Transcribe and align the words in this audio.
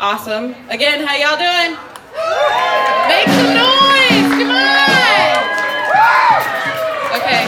Awesome. 0.00 0.54
Again, 0.70 1.04
how 1.04 1.16
y'all 1.16 1.36
doing? 1.36 1.76
Make 3.08 3.28
some 3.28 3.54
noise! 3.54 4.30
Come 4.38 4.50
on! 4.50 5.18
Okay. 7.16 7.44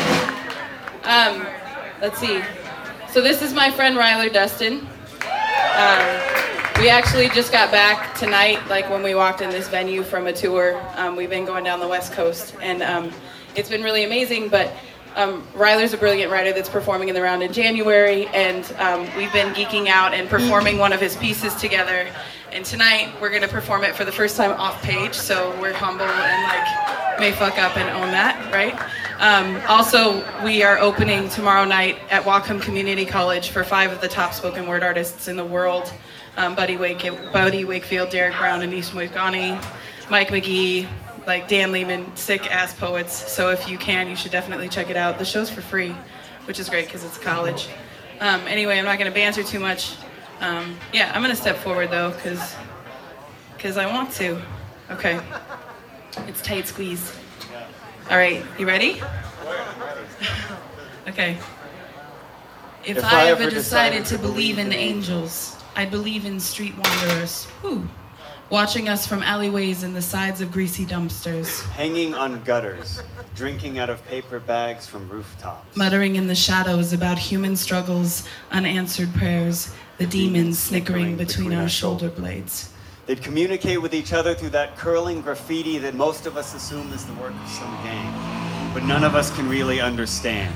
Um, 1.05 1.47
let's 2.01 2.19
see. 2.19 2.43
So 3.13 3.21
this 3.21 3.43
is 3.43 3.53
my 3.55 3.71
friend 3.71 3.97
Ryler 3.97 4.33
Dustin. 4.33 4.87
Um, 5.77 6.21
we 6.81 6.89
actually 6.89 7.29
just 7.29 7.53
got 7.53 7.71
back 7.71 8.15
tonight, 8.17 8.59
like 8.69 8.89
when 8.91 9.03
we 9.03 9.15
walked 9.15 9.43
in 9.43 9.51
this 9.51 9.69
venue 9.69 10.03
from 10.03 10.27
a 10.27 10.33
tour. 10.33 10.81
Um, 10.97 11.15
we've 11.15 11.31
been 11.31 11.45
going 11.45 11.63
down 11.63 11.79
the 11.79 11.89
West 11.89 12.13
Coast, 12.13 12.55
and 12.61 12.83
um, 12.83 13.13
it's 13.55 13.69
been 13.69 13.83
really 13.83 14.05
amazing. 14.05 14.49
But 14.49 14.73
um, 15.17 15.43
Ryler's 15.55 15.93
a 15.93 15.97
brilliant 15.97 16.31
writer 16.31 16.53
that's 16.53 16.69
performing 16.69 17.09
in 17.09 17.15
the 17.15 17.23
round 17.23 17.43
in 17.43 17.53
January, 17.53 18.27
and 18.29 18.65
um, 18.79 19.01
we've 19.17 19.33
been 19.33 19.53
geeking 19.55 19.89
out 19.89 20.15
and 20.15 20.29
performing 20.29 20.79
one 20.79 20.93
of 20.93 21.01
his 21.01 21.17
pieces 21.17 21.55
together. 21.55 22.09
And 22.53 22.65
tonight 22.65 23.13
we're 23.21 23.31
gonna 23.31 23.49
perform 23.49 23.85
it 23.85 23.95
for 23.95 24.05
the 24.05 24.13
first 24.13 24.37
time 24.37 24.53
off 24.53 24.83
page, 24.83 25.15
so 25.15 25.57
we're 25.61 25.73
humble 25.73 26.05
and 26.05 26.43
like 26.45 27.21
may 27.21 27.33
fuck 27.33 27.59
up 27.59 27.77
and 27.77 27.89
own 27.91 28.11
that, 28.13 28.53
right? 28.53 28.75
Um, 29.21 29.61
also, 29.69 30.25
we 30.43 30.63
are 30.63 30.79
opening 30.79 31.29
tomorrow 31.29 31.67
night 31.67 31.99
at 32.11 32.23
Whatcom 32.23 32.63
Community 32.63 33.05
College 33.05 33.51
for 33.51 33.63
five 33.63 33.93
of 33.93 34.01
the 34.01 34.09
top 34.09 34.33
spoken 34.33 34.67
word 34.67 34.83
artists 34.83 35.29
in 35.29 35.37
the 35.37 35.45
world. 35.45 35.93
Um, 36.39 36.55
Buddy, 36.55 36.77
Wake, 36.79 37.03
Buddy 37.33 37.67
Wakefield, 37.67 38.09
Derrick 38.11 38.37
Brown, 38.39 38.63
and 38.63 38.73
Anis 38.73 38.91
Mojgani, 38.91 39.63
Mike 40.09 40.29
McGee, 40.29 40.89
like 41.31 41.47
Dan 41.47 41.71
Leamen, 41.71 42.05
sick 42.17 42.53
ass 42.53 42.75
poets. 42.75 43.33
So 43.33 43.51
if 43.51 43.69
you 43.69 43.79
can, 43.79 44.09
you 44.09 44.17
should 44.17 44.33
definitely 44.33 44.69
check 44.69 44.91
it 44.91 44.97
out. 44.97 45.17
The 45.17 45.25
show's 45.25 45.49
for 45.49 45.61
free, 45.61 45.95
which 46.47 46.59
is 46.59 46.69
great 46.69 46.87
because 46.87 47.05
it's 47.05 47.19
college. 47.19 47.69
Um, 48.19 48.41
anyway, 48.49 48.79
I'm 48.81 48.85
not 48.85 48.99
gonna 48.99 49.13
banter 49.13 49.45
too 49.45 49.61
much. 49.61 49.95
Um, 50.41 50.77
yeah, 50.93 51.13
I'm 51.15 51.23
gonna 51.23 51.37
step 51.37 51.57
forward 51.57 51.93
though, 51.93 52.11
cause, 52.25 52.57
cause 53.61 53.77
I 53.77 53.87
want 53.87 54.11
to. 54.15 54.43
Okay. 54.91 55.21
It's 56.27 56.43
tight 56.43 56.67
squeeze. 56.67 57.17
All 58.11 58.17
right, 58.17 58.45
you 58.59 58.67
ready? 58.67 59.01
okay. 61.09 61.39
If, 62.85 62.97
If 62.99 63.05
I, 63.05 63.27
I 63.27 63.31
ever 63.31 63.49
decided 63.49 64.03
decided 64.03 64.05
to 64.07 64.17
to 64.17 64.19
believe 64.19 64.59
in 64.59 64.67
believe 64.67 64.81
in 64.81 64.97
angels, 64.97 65.63
I'd 65.77 65.93
believe 65.93 66.27
in 66.27 66.41
street 66.41 66.75
wanderers. 66.77 67.45
Whew. 67.63 67.89
Watching 68.51 68.89
us 68.89 69.07
from 69.07 69.23
alleyways 69.23 69.85
and 69.85 69.95
the 69.95 70.03
sides 70.03 70.41
of 70.41 70.51
greasy 70.51 70.85
dumpsters. 70.85 71.63
hanging 71.71 72.15
on 72.15 72.43
gutters, 72.43 73.01
drinking 73.37 73.79
out 73.79 73.89
of 73.89 74.05
paper 74.09 74.41
bags 74.41 74.87
from 74.89 75.09
rooftops. 75.09 75.77
muttering 75.77 76.17
in 76.17 76.27
the 76.27 76.35
shadows 76.35 76.93
about 76.93 77.17
human 77.17 77.55
struggles, 77.55 78.27
unanswered 78.51 79.15
prayers, 79.15 79.73
the 79.99 80.07
demons 80.07 80.59
snickering 80.59 81.17
between 81.17 81.53
our 81.55 81.69
shoulder 81.69 82.09
blades. 82.11 82.73
They'd 83.07 83.23
communicate 83.23 83.81
with 83.81 83.95
each 83.95 84.13
other 84.13 84.35
through 84.35 84.51
that 84.51 84.77
curling 84.77 85.21
graffiti 85.23 85.79
that 85.79 85.95
most 85.95 86.27
of 86.27 86.37
us 86.37 86.53
assume 86.53 86.93
is 86.93 87.05
the 87.07 87.15
work 87.15 87.33
of 87.33 87.49
some 87.51 87.73
gang. 87.85 88.75
But 88.75 88.83
none 88.83 89.05
of 89.05 89.15
us 89.15 89.31
can 89.37 89.49
really 89.49 89.81
understand. 89.81 90.55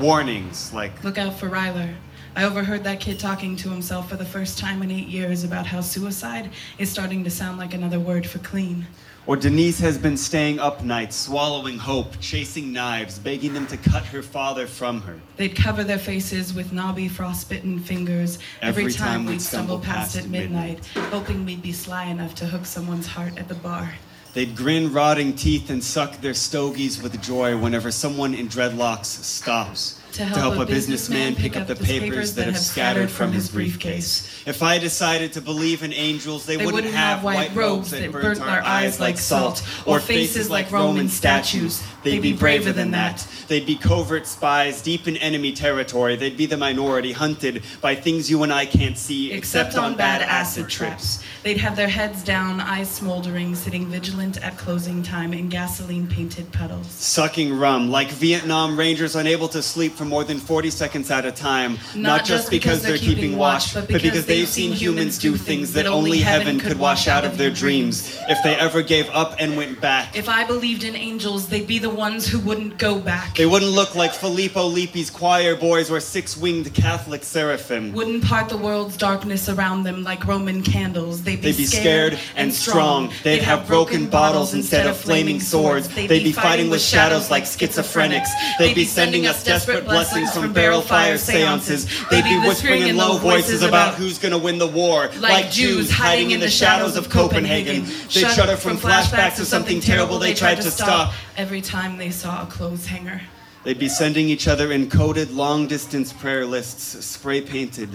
Warnings 0.00 0.72
like, 0.72 1.04
Look 1.04 1.18
out 1.18 1.38
for 1.38 1.48
Ryler. 1.50 1.94
I 2.36 2.44
overheard 2.44 2.84
that 2.84 3.00
kid 3.00 3.18
talking 3.18 3.56
to 3.56 3.70
himself 3.70 4.10
for 4.10 4.16
the 4.16 4.24
first 4.26 4.58
time 4.58 4.82
in 4.82 4.90
eight 4.90 5.08
years 5.08 5.42
about 5.42 5.64
how 5.64 5.80
suicide 5.80 6.50
is 6.78 6.90
starting 6.90 7.24
to 7.24 7.30
sound 7.30 7.56
like 7.56 7.72
another 7.72 7.98
word 7.98 8.26
for 8.26 8.40
clean. 8.40 8.86
or 9.26 9.38
Denise 9.38 9.80
has 9.80 9.96
been 9.96 10.18
staying 10.18 10.58
up 10.58 10.84
nights, 10.84 11.16
swallowing 11.16 11.78
hope, 11.78 12.20
chasing 12.20 12.74
knives, 12.74 13.18
begging 13.18 13.54
them 13.54 13.66
to 13.68 13.78
cut 13.78 14.04
her 14.04 14.22
father 14.22 14.66
from 14.66 15.00
her. 15.00 15.18
They'd 15.38 15.56
cover 15.56 15.82
their 15.82 15.98
faces 15.98 16.52
with 16.52 16.74
knobby, 16.74 17.08
frostbitten 17.08 17.78
fingers 17.80 18.38
every, 18.60 18.92
time, 18.92 19.24
we'd 19.24 19.40
stumble 19.40 19.78
past 19.78 20.14
at 20.18 20.28
midnight, 20.28 20.84
hoping 20.94 21.46
we'd 21.46 21.62
be 21.62 21.72
sly 21.72 22.04
enough 22.04 22.34
to 22.34 22.44
hook 22.44 22.66
someone's 22.66 23.06
heart 23.06 23.38
at 23.38 23.48
the 23.48 23.54
bar. 23.54 23.94
They'd 24.34 24.54
grin 24.54 24.92
rotting 24.92 25.34
teeth 25.34 25.70
and 25.70 25.82
suck 25.82 26.20
their 26.20 26.34
stogies 26.34 27.02
with 27.02 27.18
joy 27.22 27.56
whenever 27.56 27.90
someone 27.90 28.34
in 28.34 28.48
dreadlocks 28.48 29.06
stops 29.06 29.98
To 30.16 30.24
help 30.24 30.56
a 30.56 30.64
businessman 30.64 31.34
pick 31.34 31.58
up 31.58 31.66
the 31.66 31.76
papers 31.76 32.34
that 32.36 32.46
have 32.46 32.58
scattered 32.58 33.10
from 33.10 33.32
his 33.32 33.50
briefcase. 33.50 34.42
If 34.46 34.62
I 34.62 34.78
decided 34.78 35.34
to 35.34 35.42
believe 35.42 35.82
in 35.82 35.92
angels, 35.92 36.46
they, 36.46 36.56
They 36.56 36.64
wouldn't 36.64 36.94
have 36.94 37.22
white 37.22 37.54
robes 37.54 37.90
that 37.90 38.10
burnt 38.10 38.40
our 38.40 38.62
eyes 38.62 38.98
like 38.98 39.18
salt, 39.18 39.62
or 39.84 40.00
faces 40.00 40.48
like 40.48 40.72
Roman 40.72 41.10
statues. 41.10 41.82
They'd 42.06 42.22
be 42.22 42.32
braver 42.32 42.72
than 42.72 42.92
that. 42.92 43.26
They'd 43.48 43.66
be 43.66 43.74
covert 43.74 44.28
spies 44.28 44.80
deep 44.80 45.08
in 45.08 45.16
enemy 45.16 45.52
territory. 45.52 46.14
They'd 46.14 46.36
be 46.36 46.46
the 46.46 46.56
minority 46.56 47.10
hunted 47.10 47.64
by 47.80 47.96
things 47.96 48.30
you 48.30 48.44
and 48.44 48.52
I 48.52 48.64
can't 48.64 48.96
see 48.96 49.32
except 49.32 49.76
on 49.76 49.96
bad 49.96 50.22
acid 50.22 50.68
trips. 50.68 51.22
They'd 51.42 51.58
have 51.58 51.74
their 51.74 51.88
heads 51.88 52.22
down, 52.22 52.60
eyes 52.60 52.88
smoldering, 52.88 53.54
sitting 53.54 53.86
vigilant 53.86 54.42
at 54.42 54.56
closing 54.56 55.02
time 55.02 55.32
in 55.32 55.48
gasoline 55.48 56.06
painted 56.06 56.50
puddles. 56.52 56.88
Sucking 56.88 57.58
rum, 57.58 57.90
like 57.90 58.08
Vietnam 58.08 58.78
Rangers 58.78 59.16
unable 59.16 59.48
to 59.48 59.62
sleep 59.62 59.94
for 59.94 60.04
more 60.04 60.22
than 60.22 60.38
40 60.38 60.70
seconds 60.70 61.10
at 61.10 61.24
a 61.26 61.32
time. 61.32 61.78
Not, 61.94 62.24
just 62.24 62.50
because 62.50 62.82
they're 62.82 62.98
keeping 62.98 63.36
watch, 63.36 63.74
but 63.74 63.88
because 63.88 64.26
they've 64.26 64.48
seen 64.48 64.72
humans 64.72 65.18
do 65.18 65.36
things 65.36 65.72
that 65.72 65.86
only 65.86 66.18
heaven 66.18 66.60
could 66.60 66.78
wash 66.78 67.08
out 67.08 67.24
of 67.24 67.36
their 67.36 67.50
dreams 67.50 68.16
if 68.28 68.42
they 68.42 68.54
ever 68.56 68.82
gave 68.82 69.08
up 69.10 69.34
and 69.38 69.56
went 69.56 69.80
back. 69.80 70.16
If 70.16 70.28
I 70.28 70.44
believed 70.44 70.84
in 70.84 70.96
angels, 70.96 71.48
they'd 71.48 71.66
be 71.66 71.78
the 71.78 71.90
ones 71.96 72.26
who 72.26 72.38
wouldn't 72.40 72.78
go 72.78 72.98
back. 72.98 73.34
They 73.36 73.46
wouldn't 73.46 73.72
look 73.72 73.94
like 73.94 74.12
Filippo 74.12 74.68
Lippi's 74.68 75.10
choir 75.10 75.56
boys 75.56 75.90
or 75.90 76.00
six 76.00 76.36
winged 76.36 76.72
Catholic 76.74 77.24
seraphim. 77.24 77.92
Wouldn't 77.92 78.24
part 78.24 78.48
the 78.48 78.56
world's 78.56 78.96
darkness 78.96 79.48
around 79.48 79.84
them 79.84 80.04
like 80.04 80.26
Roman 80.26 80.62
candles. 80.62 81.22
They'd 81.22 81.36
be, 81.36 81.52
They'd 81.52 81.56
be 81.56 81.66
scared 81.66 82.18
and 82.36 82.52
strong. 82.52 83.10
They'd 83.24 83.42
have 83.42 83.66
broken 83.66 84.06
bottles 84.08 84.54
instead 84.54 84.86
of 84.86 84.96
flaming 84.96 85.40
swords. 85.40 85.88
They'd 85.88 86.08
be 86.08 86.32
fighting 86.32 86.70
with 86.70 86.82
shadows 86.82 87.30
like 87.30 87.44
schizophrenics. 87.44 88.28
They'd 88.58 88.74
be 88.74 88.84
sending 88.84 89.26
us 89.26 89.42
desperate 89.42 89.84
blessings 89.84 90.32
from 90.32 90.52
barrel 90.52 90.82
fire 90.82 91.18
seances. 91.18 91.86
They'd 92.10 92.24
be 92.24 92.38
whispering 92.46 92.82
in 92.88 92.96
low 92.96 93.18
voices 93.18 93.62
about 93.62 93.94
who's 93.94 94.18
gonna 94.18 94.38
win 94.38 94.58
the 94.58 94.66
war. 94.66 95.08
Like 95.20 95.50
Jews 95.50 95.90
hiding 95.90 96.32
in 96.32 96.40
the 96.40 96.50
shadows 96.50 96.96
of 96.96 97.08
Copenhagen. 97.08 97.84
They'd 97.84 98.30
shudder 98.34 98.56
from 98.56 98.76
flashbacks 98.76 99.38
of 99.40 99.46
something 99.46 99.80
terrible 99.80 100.18
they 100.18 100.34
tried 100.34 100.56
to 100.56 100.70
stop. 100.70 101.12
every 101.36 101.60
time 101.60 101.75
they 101.98 102.10
saw 102.10 102.42
a 102.42 102.46
clothes 102.46 102.86
hanger. 102.86 103.20
They'd 103.64 103.78
be 103.78 103.88
sending 103.88 104.28
each 104.28 104.48
other 104.48 104.68
encoded 104.68 105.34
long 105.34 105.66
distance 105.66 106.12
prayer 106.12 106.46
lists 106.46 107.04
spray 107.04 107.42
painted 107.42 107.90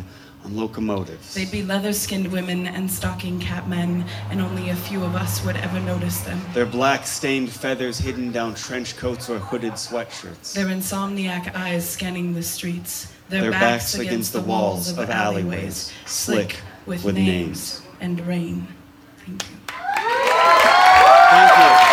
on 0.45 0.55
locomotives. 0.55 1.33
They'd 1.33 1.51
be 1.51 1.63
leather 1.63 1.91
skinned 1.91 2.31
women 2.31 2.67
and 2.67 2.89
stocking 2.91 3.39
cap 3.39 3.67
men, 3.67 4.05
and 4.29 4.39
only 4.39 4.69
a 4.69 4.75
few 4.75 5.03
of 5.03 5.15
us 5.15 5.43
would 5.43 5.55
ever 5.57 5.79
notice 5.79 6.19
them. 6.21 6.39
Their 6.53 6.67
black 6.67 7.07
stained 7.07 7.51
feathers 7.51 7.97
hidden 7.97 8.31
down 8.31 8.53
trench 8.53 8.97
coats 8.97 9.29
or 9.29 9.39
hooded 9.39 9.73
sweatshirts. 9.73 10.53
Their 10.53 10.67
insomniac 10.67 11.55
eyes 11.55 11.89
scanning 11.89 12.33
the 12.33 12.43
streets, 12.43 13.11
their, 13.29 13.41
Their 13.41 13.51
backs, 13.51 13.97
against, 13.97 14.33
the 14.33 14.41
walls 14.41 14.95
of, 14.97 15.09
alleyways, 15.09 15.91
slick 16.05 16.57
with, 16.85 17.03
with 17.03 17.15
names, 17.15 17.81
and 17.99 18.19
rain. 18.27 18.67
Thank 19.25 19.43
you. 19.49 19.57
Thank 21.31 21.85
you. 21.85 21.90